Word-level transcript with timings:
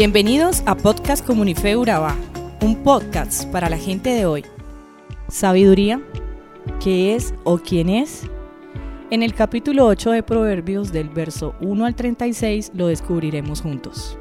Bienvenidos 0.00 0.62
a 0.64 0.74
Podcast 0.78 1.26
Comunife 1.26 1.76
Urabá, 1.76 2.16
un 2.62 2.82
podcast 2.82 3.44
para 3.52 3.68
la 3.68 3.76
gente 3.76 4.08
de 4.08 4.24
hoy. 4.24 4.46
Sabiduría, 5.28 6.00
¿qué 6.82 7.14
es 7.14 7.34
o 7.44 7.58
quién 7.58 7.90
es? 7.90 8.22
En 9.10 9.22
el 9.22 9.34
capítulo 9.34 9.84
8 9.84 10.12
de 10.12 10.22
Proverbios 10.22 10.90
del 10.90 11.10
verso 11.10 11.54
1 11.60 11.84
al 11.84 11.94
36 11.96 12.72
lo 12.74 12.86
descubriremos 12.86 13.60
juntos. 13.60 14.16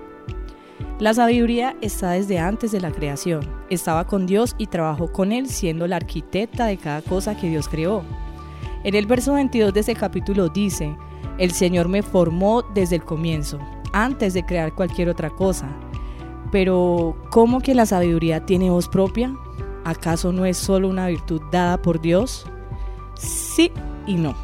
La 1.00 1.13
sabiduría 1.13 1.77
está 1.79 2.11
desde 2.11 2.39
antes 2.39 2.73
de 2.73 2.82
la 2.82 2.91
creación. 2.91 3.50
Estaba 3.69 4.05
con 4.05 4.25
Dios 4.25 4.55
y 4.57 4.68
trabajó 4.68 5.14
con 5.14 5.32
Él 5.32 5.47
siendo 5.47 5.87
la 5.87 5.96
arquitecta 5.96 6.65
de 6.65 6.75
cada 6.75 7.01
cosa 7.01 7.37
que 7.37 7.47
Dios 7.47 7.69
creó. 7.69 8.04
En 8.83 8.96
el 8.96 9.05
verso 9.05 9.36
22 9.36 9.73
de 9.73 9.79
ese 9.79 9.96
capítulo 9.96 10.50
dice, 10.50 10.93
el 11.37 11.51
Señor 11.51 11.87
me 11.87 12.04
formó 12.04 12.64
desde 12.64 12.97
el 12.97 13.05
comienzo, 13.05 13.59
antes 13.93 14.34
de 14.34 14.46
crear 14.46 14.74
cualquier 14.74 15.10
otra 15.10 15.29
cosa. 15.29 15.68
Pero, 16.52 17.16
¿cómo 17.29 17.60
que 17.60 17.75
la 17.75 17.86
sabiduría 17.86 18.46
tiene 18.46 18.70
voz 18.70 18.88
propia? 18.88 19.36
¿Acaso 19.84 20.32
no 20.32 20.46
es 20.46 20.57
solo 20.57 20.88
una 20.88 21.07
virtud 21.07 21.42
dada 21.52 21.82
por 21.82 22.02
Dios? 22.02 22.46
Sí 23.15 23.71
y 24.07 24.15
no. 24.15 24.36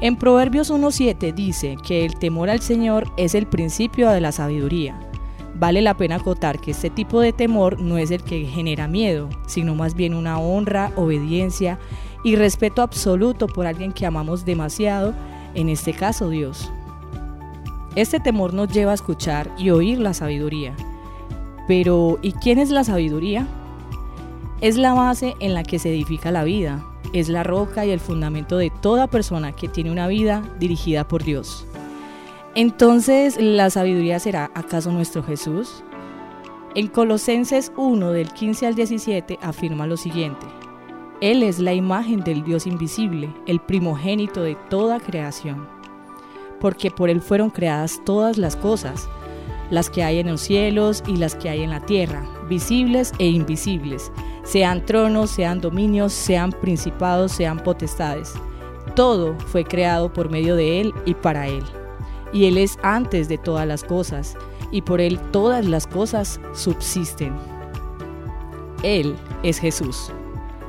En 0.00 0.16
Proverbios 0.16 0.70
1.7 0.70 1.34
dice 1.34 1.76
que 1.82 2.04
el 2.04 2.16
temor 2.18 2.50
al 2.50 2.60
Señor 2.60 3.10
es 3.16 3.34
el 3.34 3.46
principio 3.46 4.10
de 4.10 4.20
la 4.20 4.30
sabiduría. 4.30 5.00
Vale 5.54 5.82
la 5.82 5.96
pena 5.96 6.16
acotar 6.16 6.60
que 6.60 6.70
este 6.70 6.88
tipo 6.88 7.20
de 7.20 7.32
temor 7.32 7.80
no 7.80 7.98
es 7.98 8.12
el 8.12 8.22
que 8.22 8.46
genera 8.46 8.86
miedo, 8.86 9.28
sino 9.48 9.74
más 9.74 9.94
bien 9.94 10.14
una 10.14 10.38
honra, 10.38 10.92
obediencia 10.94 11.80
y 12.22 12.36
respeto 12.36 12.82
absoluto 12.82 13.48
por 13.48 13.66
alguien 13.66 13.92
que 13.92 14.06
amamos 14.06 14.44
demasiado, 14.44 15.14
en 15.54 15.68
este 15.68 15.94
caso 15.94 16.28
Dios. 16.28 16.70
Este 17.98 18.20
temor 18.20 18.54
nos 18.54 18.68
lleva 18.68 18.92
a 18.92 18.94
escuchar 18.94 19.50
y 19.58 19.70
oír 19.70 19.98
la 19.98 20.14
sabiduría. 20.14 20.72
Pero, 21.66 22.20
¿y 22.22 22.30
quién 22.30 22.60
es 22.60 22.70
la 22.70 22.84
sabiduría? 22.84 23.44
Es 24.60 24.76
la 24.76 24.94
base 24.94 25.34
en 25.40 25.52
la 25.52 25.64
que 25.64 25.80
se 25.80 25.88
edifica 25.88 26.30
la 26.30 26.44
vida, 26.44 26.86
es 27.12 27.28
la 27.28 27.42
roca 27.42 27.84
y 27.84 27.90
el 27.90 27.98
fundamento 27.98 28.56
de 28.56 28.70
toda 28.70 29.08
persona 29.08 29.50
que 29.50 29.66
tiene 29.66 29.90
una 29.90 30.06
vida 30.06 30.48
dirigida 30.60 31.08
por 31.08 31.24
Dios. 31.24 31.66
Entonces, 32.54 33.36
¿la 33.36 33.68
sabiduría 33.68 34.20
será 34.20 34.52
acaso 34.54 34.92
nuestro 34.92 35.24
Jesús? 35.24 35.82
En 36.76 36.86
Colosenses 36.86 37.72
1 37.76 38.12
del 38.12 38.32
15 38.32 38.68
al 38.68 38.76
17 38.76 39.40
afirma 39.42 39.88
lo 39.88 39.96
siguiente. 39.96 40.46
Él 41.20 41.42
es 41.42 41.58
la 41.58 41.74
imagen 41.74 42.20
del 42.20 42.44
Dios 42.44 42.68
invisible, 42.68 43.34
el 43.48 43.58
primogénito 43.58 44.42
de 44.42 44.54
toda 44.70 45.00
creación. 45.00 45.77
Porque 46.60 46.90
por 46.90 47.10
Él 47.10 47.20
fueron 47.20 47.50
creadas 47.50 48.00
todas 48.04 48.38
las 48.38 48.56
cosas, 48.56 49.08
las 49.70 49.90
que 49.90 50.02
hay 50.02 50.18
en 50.18 50.28
los 50.28 50.40
cielos 50.40 51.02
y 51.06 51.16
las 51.16 51.34
que 51.34 51.48
hay 51.48 51.62
en 51.62 51.70
la 51.70 51.80
tierra, 51.80 52.26
visibles 52.48 53.12
e 53.18 53.26
invisibles, 53.26 54.10
sean 54.44 54.84
tronos, 54.84 55.30
sean 55.30 55.60
dominios, 55.60 56.12
sean 56.12 56.52
principados, 56.52 57.32
sean 57.32 57.62
potestades. 57.62 58.34
Todo 58.94 59.38
fue 59.38 59.64
creado 59.64 60.12
por 60.12 60.30
medio 60.30 60.56
de 60.56 60.80
Él 60.80 60.94
y 61.04 61.14
para 61.14 61.46
Él 61.48 61.64
y 62.32 62.46
Él 62.46 62.58
es 62.58 62.78
antes 62.82 63.28
de 63.28 63.38
todas 63.38 63.66
las 63.66 63.84
cosas, 63.84 64.36
y 64.70 64.82
por 64.82 65.00
Él 65.00 65.18
todas 65.30 65.64
las 65.64 65.86
cosas 65.86 66.40
subsisten. 66.52 67.34
Él 68.82 69.16
es 69.42 69.58
Jesús. 69.58 70.12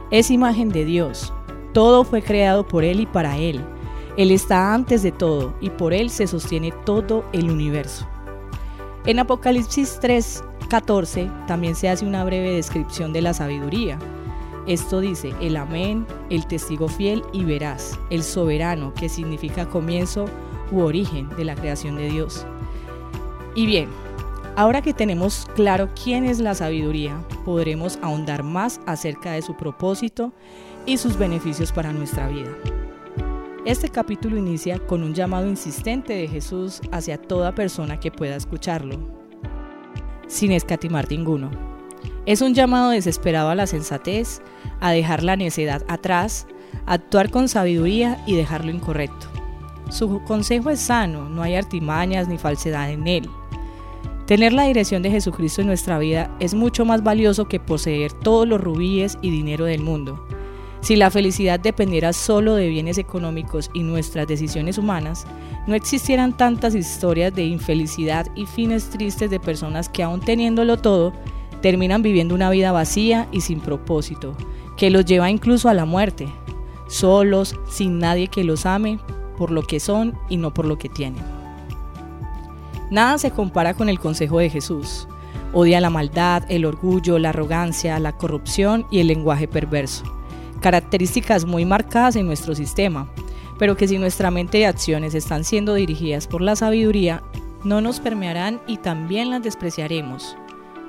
Es 0.09 0.31
imagen 0.31 0.69
de 0.69 0.85
Dios. 0.85 1.33
Todo 1.73 2.03
fue 2.03 2.21
creado 2.21 2.65
por 2.65 2.83
Él 2.83 3.01
y 3.01 3.05
para 3.05 3.37
Él. 3.37 3.63
Él 4.19 4.31
está 4.31 4.73
antes 4.73 5.01
de 5.01 5.13
todo 5.13 5.53
y 5.61 5.69
por 5.69 5.93
Él 5.93 6.09
se 6.09 6.27
sostiene 6.27 6.73
todo 6.85 7.23
el 7.31 7.49
universo. 7.49 8.05
En 9.05 9.17
Apocalipsis 9.17 9.97
3, 10.01 10.43
14 10.69 11.31
también 11.47 11.73
se 11.73 11.87
hace 11.87 12.05
una 12.05 12.25
breve 12.25 12.51
descripción 12.51 13.13
de 13.13 13.21
la 13.21 13.33
sabiduría. 13.33 13.97
Esto 14.67 14.99
dice 14.99 15.33
el 15.39 15.55
amén, 15.55 16.05
el 16.29 16.45
testigo 16.47 16.89
fiel 16.89 17.23
y 17.31 17.45
veraz, 17.45 17.97
el 18.09 18.23
soberano, 18.23 18.93
que 18.93 19.07
significa 19.07 19.69
comienzo, 19.69 20.25
u 20.69 20.81
origen 20.81 21.29
de 21.37 21.45
la 21.45 21.55
creación 21.55 21.95
de 21.95 22.09
Dios. 22.09 22.45
Y 23.55 23.67
bien, 23.67 23.87
ahora 24.57 24.81
que 24.81 24.93
tenemos 24.93 25.47
claro 25.55 25.91
quién 25.95 26.25
es 26.25 26.41
la 26.41 26.55
sabiduría, 26.55 27.25
podremos 27.45 27.97
ahondar 28.01 28.43
más 28.43 28.81
acerca 28.85 29.31
de 29.31 29.41
su 29.41 29.55
propósito 29.55 30.33
y 30.85 30.97
sus 30.97 31.17
beneficios 31.17 31.71
para 31.71 31.93
nuestra 31.93 32.27
vida. 32.27 32.49
Este 33.69 33.89
capítulo 33.89 34.35
inicia 34.35 34.79
con 34.79 35.03
un 35.03 35.13
llamado 35.13 35.47
insistente 35.47 36.13
de 36.13 36.27
Jesús 36.27 36.81
hacia 36.91 37.21
toda 37.21 37.53
persona 37.53 37.99
que 37.99 38.09
pueda 38.09 38.35
escucharlo, 38.35 38.97
sin 40.25 40.53
escatimar 40.53 41.07
ninguno. 41.07 41.51
Es 42.25 42.41
un 42.41 42.55
llamado 42.55 42.89
desesperado 42.89 43.49
a 43.49 43.53
la 43.53 43.67
sensatez, 43.67 44.41
a 44.79 44.89
dejar 44.89 45.21
la 45.21 45.35
necedad 45.35 45.83
atrás, 45.87 46.47
a 46.87 46.93
actuar 46.93 47.29
con 47.29 47.47
sabiduría 47.47 48.23
y 48.25 48.35
dejar 48.35 48.65
lo 48.65 48.71
incorrecto. 48.71 49.27
Su 49.91 50.23
consejo 50.23 50.71
es 50.71 50.79
sano, 50.79 51.29
no 51.29 51.43
hay 51.43 51.53
artimañas 51.53 52.27
ni 52.27 52.39
falsedad 52.39 52.89
en 52.89 53.05
él. 53.05 53.29
Tener 54.25 54.51
la 54.51 54.63
dirección 54.63 55.03
de 55.03 55.11
Jesucristo 55.11 55.61
en 55.61 55.67
nuestra 55.67 55.99
vida 55.99 56.35
es 56.39 56.55
mucho 56.55 56.85
más 56.85 57.03
valioso 57.03 57.47
que 57.47 57.59
poseer 57.59 58.13
todos 58.13 58.47
los 58.47 58.59
rubíes 58.59 59.19
y 59.21 59.29
dinero 59.29 59.65
del 59.65 59.81
mundo. 59.81 60.25
Si 60.81 60.95
la 60.95 61.11
felicidad 61.11 61.59
dependiera 61.59 62.13
solo 62.13 62.55
de 62.55 62.69
bienes 62.69 62.97
económicos 62.97 63.69
y 63.73 63.83
nuestras 63.83 64.27
decisiones 64.27 64.77
humanas, 64.77 65.25
no 65.67 65.75
existieran 65.75 66.35
tantas 66.35 66.73
historias 66.73 67.33
de 67.35 67.45
infelicidad 67.45 68.27
y 68.35 68.45
fines 68.45 68.89
tristes 68.89 69.29
de 69.29 69.39
personas 69.39 69.89
que 69.89 70.03
aún 70.03 70.21
teniéndolo 70.21 70.77
todo, 70.77 71.13
terminan 71.61 72.01
viviendo 72.01 72.33
una 72.33 72.49
vida 72.49 72.71
vacía 72.71 73.27
y 73.31 73.41
sin 73.41 73.59
propósito, 73.59 74.35
que 74.77 74.89
los 74.89 75.05
lleva 75.05 75.29
incluso 75.29 75.67
a 75.67 75.73
la 75.73 75.85
muerte, 75.85 76.27
solos, 76.87 77.55
sin 77.69 77.99
nadie 77.99 78.29
que 78.29 78.45
los 78.45 78.65
ame, 78.65 78.99
por 79.37 79.51
lo 79.51 79.63
que 79.63 79.79
son 79.79 80.17
y 80.29 80.37
no 80.37 80.53
por 80.53 80.65
lo 80.65 80.77
que 80.77 80.89
tienen. 80.89 81.23
Nada 82.89 83.17
se 83.17 83.31
compara 83.31 83.73
con 83.73 83.89
el 83.89 83.99
consejo 83.99 84.39
de 84.39 84.49
Jesús. 84.49 85.07
Odia 85.53 85.81
la 85.81 85.89
maldad, 85.89 86.43
el 86.49 86.65
orgullo, 86.65 87.19
la 87.19 87.29
arrogancia, 87.29 87.99
la 87.99 88.13
corrupción 88.13 88.85
y 88.89 88.99
el 88.99 89.07
lenguaje 89.07 89.47
perverso. 89.47 90.18
Características 90.61 91.45
muy 91.45 91.65
marcadas 91.65 92.15
en 92.15 92.25
nuestro 92.25 92.55
sistema, 92.55 93.07
pero 93.57 93.75
que 93.75 93.87
si 93.87 93.97
nuestra 93.97 94.31
mente 94.31 94.59
y 94.59 94.63
acciones 94.63 95.15
están 95.15 95.43
siendo 95.43 95.73
dirigidas 95.73 96.27
por 96.27 96.41
la 96.41 96.55
sabiduría, 96.55 97.23
no 97.63 97.81
nos 97.81 97.99
permearán 97.99 98.61
y 98.67 98.77
también 98.77 99.29
las 99.29 99.43
despreciaremos. 99.43 100.37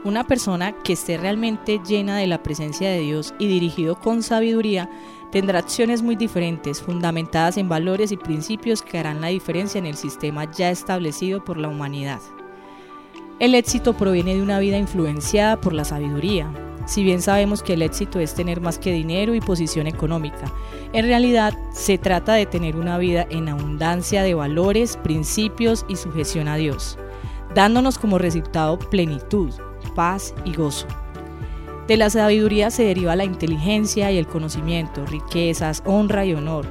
Una 0.02 0.26
persona 0.26 0.72
que 0.72 0.94
esté 0.94 1.18
realmente 1.18 1.80
llena 1.86 2.16
de 2.16 2.26
la 2.26 2.42
presencia 2.42 2.88
de 2.90 3.00
Dios 3.00 3.34
y 3.38 3.48
dirigido 3.48 3.96
con 4.00 4.22
sabiduría 4.22 4.88
tendrá 5.30 5.58
acciones 5.58 6.02
muy 6.02 6.16
diferentes, 6.16 6.80
fundamentadas 6.80 7.56
en 7.58 7.68
valores 7.68 8.10
y 8.10 8.16
principios 8.16 8.82
que 8.82 8.98
harán 8.98 9.20
la 9.20 9.28
diferencia 9.28 9.78
en 9.78 9.86
el 9.86 9.96
sistema 9.96 10.50
ya 10.50 10.70
establecido 10.70 11.44
por 11.44 11.58
la 11.58 11.68
humanidad. 11.68 12.20
El 13.40 13.54
éxito 13.54 13.94
proviene 13.94 14.34
de 14.34 14.42
una 14.42 14.58
vida 14.58 14.78
influenciada 14.78 15.60
por 15.60 15.72
la 15.72 15.84
sabiduría. 15.84 16.50
Si 16.90 17.04
bien 17.04 17.22
sabemos 17.22 17.62
que 17.62 17.74
el 17.74 17.82
éxito 17.82 18.18
es 18.18 18.34
tener 18.34 18.60
más 18.60 18.80
que 18.80 18.92
dinero 18.92 19.32
y 19.36 19.40
posición 19.40 19.86
económica, 19.86 20.52
en 20.92 21.06
realidad 21.06 21.54
se 21.72 21.98
trata 21.98 22.32
de 22.32 22.46
tener 22.46 22.74
una 22.74 22.98
vida 22.98 23.28
en 23.30 23.48
abundancia 23.48 24.24
de 24.24 24.34
valores, 24.34 24.96
principios 24.96 25.86
y 25.86 25.94
sujeción 25.94 26.48
a 26.48 26.56
Dios, 26.56 26.98
dándonos 27.54 27.96
como 27.96 28.18
resultado 28.18 28.76
plenitud, 28.76 29.54
paz 29.94 30.34
y 30.44 30.52
gozo. 30.52 30.88
De 31.86 31.96
la 31.96 32.10
sabiduría 32.10 32.72
se 32.72 32.82
deriva 32.82 33.14
la 33.14 33.24
inteligencia 33.24 34.10
y 34.10 34.18
el 34.18 34.26
conocimiento, 34.26 35.06
riquezas, 35.06 35.84
honra 35.86 36.24
y 36.24 36.34
honor. 36.34 36.66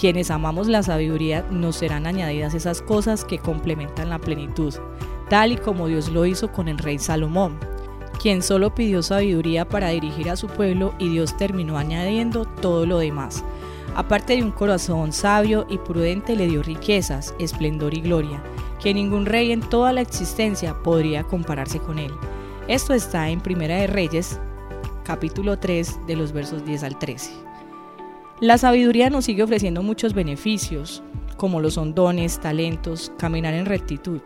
Quienes 0.00 0.32
amamos 0.32 0.66
la 0.66 0.82
sabiduría 0.82 1.46
nos 1.52 1.76
serán 1.76 2.08
añadidas 2.08 2.54
esas 2.54 2.82
cosas 2.82 3.24
que 3.24 3.38
complementan 3.38 4.10
la 4.10 4.18
plenitud, 4.18 4.74
tal 5.30 5.52
y 5.52 5.56
como 5.58 5.86
Dios 5.86 6.08
lo 6.08 6.26
hizo 6.26 6.50
con 6.50 6.66
el 6.66 6.78
rey 6.78 6.98
Salomón, 6.98 7.56
quien 8.24 8.40
solo 8.40 8.74
pidió 8.74 9.02
sabiduría 9.02 9.68
para 9.68 9.90
dirigir 9.90 10.30
a 10.30 10.36
su 10.36 10.46
pueblo 10.46 10.94
y 10.98 11.10
Dios 11.10 11.36
terminó 11.36 11.76
añadiendo 11.76 12.46
todo 12.46 12.86
lo 12.86 12.96
demás. 12.96 13.44
Aparte 13.94 14.34
de 14.34 14.42
un 14.42 14.50
corazón 14.50 15.12
sabio 15.12 15.66
y 15.68 15.76
prudente 15.76 16.34
le 16.34 16.46
dio 16.46 16.62
riquezas, 16.62 17.34
esplendor 17.38 17.92
y 17.92 18.00
gloria, 18.00 18.42
que 18.82 18.94
ningún 18.94 19.26
rey 19.26 19.52
en 19.52 19.60
toda 19.60 19.92
la 19.92 20.00
existencia 20.00 20.74
podría 20.82 21.24
compararse 21.24 21.80
con 21.80 21.98
él. 21.98 22.12
Esto 22.66 22.94
está 22.94 23.28
en 23.28 23.42
Primera 23.42 23.76
de 23.76 23.88
Reyes, 23.88 24.40
capítulo 25.04 25.58
3, 25.58 26.06
de 26.06 26.16
los 26.16 26.32
versos 26.32 26.64
10 26.64 26.82
al 26.82 26.98
13. 26.98 27.30
La 28.40 28.56
sabiduría 28.56 29.10
nos 29.10 29.26
sigue 29.26 29.42
ofreciendo 29.42 29.82
muchos 29.82 30.14
beneficios, 30.14 31.02
como 31.36 31.60
los 31.60 31.74
son 31.74 31.94
dones, 31.94 32.40
talentos, 32.40 33.12
caminar 33.18 33.52
en 33.52 33.66
rectitud. 33.66 34.22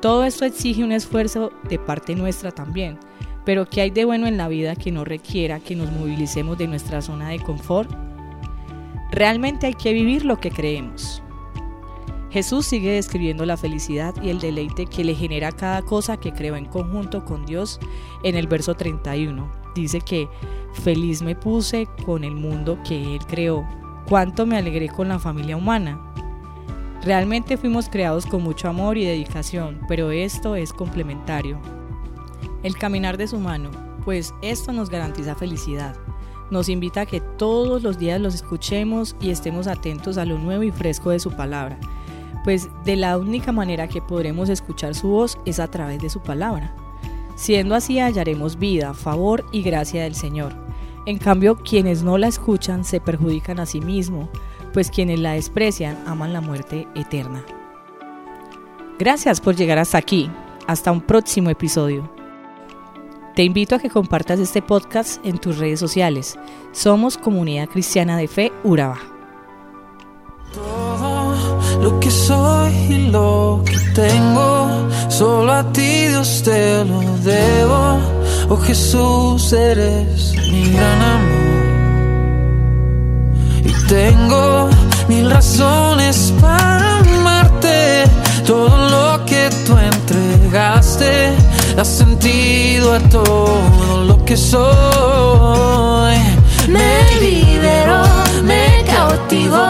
Todo 0.00 0.24
esto 0.24 0.46
exige 0.46 0.82
un 0.82 0.92
esfuerzo 0.92 1.52
de 1.68 1.78
parte 1.78 2.16
nuestra 2.16 2.50
también, 2.50 2.98
pero 3.44 3.68
¿qué 3.68 3.80
hay 3.82 3.90
de 3.90 4.04
bueno 4.04 4.26
en 4.26 4.36
la 4.36 4.48
vida 4.48 4.76
que 4.76 4.92
no 4.92 5.04
requiera 5.04 5.60
que 5.60 5.76
nos 5.76 5.90
movilicemos 5.90 6.58
de 6.58 6.68
nuestra 6.68 7.02
zona 7.02 7.30
de 7.30 7.40
confort? 7.40 7.90
Realmente 9.10 9.66
hay 9.66 9.74
que 9.74 9.92
vivir 9.92 10.24
lo 10.24 10.38
que 10.38 10.50
creemos. 10.50 11.22
Jesús 12.30 12.64
sigue 12.64 12.92
describiendo 12.92 13.44
la 13.44 13.58
felicidad 13.58 14.14
y 14.22 14.30
el 14.30 14.40
deleite 14.40 14.86
que 14.86 15.04
le 15.04 15.14
genera 15.14 15.52
cada 15.52 15.82
cosa 15.82 16.16
que 16.16 16.32
creó 16.32 16.56
en 16.56 16.64
conjunto 16.64 17.26
con 17.26 17.44
Dios 17.44 17.78
en 18.22 18.36
el 18.36 18.46
verso 18.46 18.74
31. 18.74 19.52
Dice 19.74 20.00
que 20.00 20.28
feliz 20.72 21.20
me 21.20 21.36
puse 21.36 21.86
con 22.06 22.24
el 22.24 22.34
mundo 22.34 22.78
que 22.88 23.16
Él 23.16 23.20
creó. 23.26 23.68
Cuánto 24.08 24.46
me 24.46 24.56
alegré 24.56 24.88
con 24.88 25.08
la 25.08 25.18
familia 25.18 25.58
humana. 25.58 26.00
Realmente 27.02 27.58
fuimos 27.58 27.90
creados 27.90 28.24
con 28.24 28.42
mucho 28.42 28.66
amor 28.68 28.96
y 28.96 29.04
dedicación, 29.04 29.80
pero 29.86 30.10
esto 30.10 30.56
es 30.56 30.72
complementario. 30.72 31.60
El 32.62 32.76
caminar 32.76 33.16
de 33.16 33.28
su 33.28 33.38
mano, 33.38 33.70
pues 34.04 34.34
esto 34.42 34.72
nos 34.72 34.90
garantiza 34.90 35.34
felicidad. 35.34 35.96
Nos 36.50 36.68
invita 36.68 37.02
a 37.02 37.06
que 37.06 37.20
todos 37.20 37.82
los 37.82 37.98
días 37.98 38.20
los 38.20 38.34
escuchemos 38.34 39.16
y 39.20 39.30
estemos 39.30 39.66
atentos 39.66 40.18
a 40.18 40.24
lo 40.24 40.38
nuevo 40.38 40.62
y 40.62 40.70
fresco 40.70 41.10
de 41.10 41.18
su 41.18 41.30
palabra 41.32 41.78
pues 42.44 42.68
de 42.84 42.96
la 42.96 43.18
única 43.18 43.52
manera 43.52 43.88
que 43.88 44.02
podremos 44.02 44.48
escuchar 44.48 44.94
su 44.94 45.08
voz 45.08 45.38
es 45.44 45.60
a 45.60 45.68
través 45.68 46.00
de 46.00 46.10
su 46.10 46.20
palabra. 46.20 46.74
Siendo 47.36 47.74
así 47.74 47.98
hallaremos 47.98 48.58
vida, 48.58 48.94
favor 48.94 49.44
y 49.52 49.62
gracia 49.62 50.02
del 50.04 50.14
Señor. 50.14 50.54
En 51.06 51.18
cambio, 51.18 51.56
quienes 51.56 52.02
no 52.02 52.18
la 52.18 52.28
escuchan 52.28 52.84
se 52.84 53.00
perjudican 53.00 53.58
a 53.58 53.66
sí 53.66 53.80
mismos, 53.80 54.28
pues 54.72 54.90
quienes 54.90 55.20
la 55.20 55.32
desprecian 55.32 55.98
aman 56.06 56.32
la 56.32 56.40
muerte 56.40 56.86
eterna. 56.94 57.44
Gracias 58.98 59.40
por 59.40 59.56
llegar 59.56 59.78
hasta 59.78 59.98
aquí. 59.98 60.30
Hasta 60.66 60.92
un 60.92 61.00
próximo 61.00 61.50
episodio. 61.50 62.21
Te 63.34 63.44
invito 63.44 63.74
a 63.74 63.78
que 63.78 63.90
compartas 63.90 64.38
este 64.38 64.62
podcast 64.62 65.24
en 65.24 65.38
tus 65.38 65.58
redes 65.58 65.80
sociales. 65.80 66.38
Somos 66.72 67.16
Comunidad 67.16 67.68
Cristiana 67.68 68.16
de 68.16 68.28
Fe 68.28 68.52
Urabá 68.62 69.12
lo 71.82 71.98
que 71.98 72.10
soy 72.10 72.72
y 72.88 72.98
lo 73.10 73.62
que 73.64 73.76
tengo. 73.94 74.88
Solo 75.08 75.52
a 75.52 75.72
ti 75.72 76.06
Dios 76.08 76.42
te 76.44 76.84
lo 76.84 77.00
debo. 77.18 77.98
Oh 78.48 78.56
Jesús, 78.56 79.52
eres 79.52 80.34
mi 80.50 80.70
gran 80.70 81.02
amor. 81.02 81.42
Y 83.64 83.72
tengo 83.88 84.70
mil 85.08 85.30
razones 85.30 86.32
para 86.40 86.98
amarte. 86.98 88.04
Todo 88.46 88.81
a 92.94 93.00
todo 93.08 94.04
lo 94.04 94.22
que 94.24 94.36
soy. 94.36 96.16
Me 96.68 97.20
liberó, 97.20 98.02
me 98.44 98.84
cautivó, 98.86 99.66